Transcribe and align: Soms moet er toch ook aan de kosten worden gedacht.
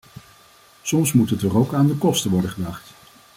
Soms 0.81 1.13
moet 1.13 1.29
er 1.31 1.37
toch 1.37 1.53
ook 1.55 1.73
aan 1.73 1.87
de 1.87 1.97
kosten 1.97 2.31
worden 2.31 2.49
gedacht. 2.51 2.89